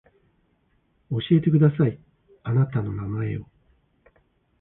[1.11, 1.99] 教えてください
[2.41, 3.45] あなたの名前を